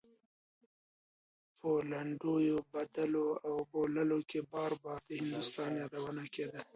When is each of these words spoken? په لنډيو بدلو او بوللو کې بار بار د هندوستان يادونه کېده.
په 1.59 1.71
لنډيو 1.91 2.57
بدلو 2.73 3.27
او 3.47 3.55
بوللو 3.71 4.19
کې 4.29 4.39
بار 4.53 4.71
بار 4.83 4.99
د 5.07 5.09
هندوستان 5.21 5.71
يادونه 5.81 6.23
کېده. 6.33 6.61